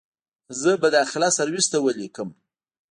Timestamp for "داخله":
0.95-1.29